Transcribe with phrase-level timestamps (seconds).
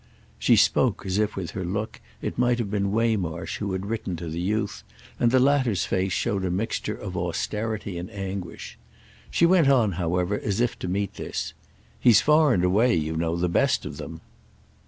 [0.39, 4.15] She spoke as if, with her look, it might have been Waymarsh who had written
[4.15, 4.83] to the youth,
[5.19, 8.79] and the latter's face showed a mixture of austerity and anguish.
[9.29, 11.53] She went on however as if to meet this.
[11.99, 14.21] "He's far and away, you know, the best of them."